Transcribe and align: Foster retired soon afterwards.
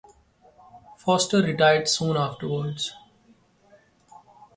Foster 0.97 1.43
retired 1.43 1.87
soon 1.87 2.17
afterwards. 2.17 2.95